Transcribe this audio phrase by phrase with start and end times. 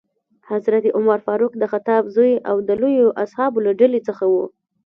[0.51, 4.43] حضرت عمر فاروق د خطاب زوی او لویو اصحابو له ډلې څخه ؤ.